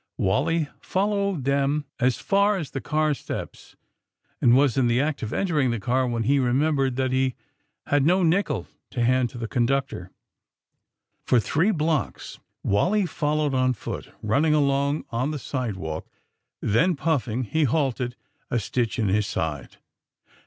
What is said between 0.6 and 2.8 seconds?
followed them as far 28 THE SUBMARINE BOYS as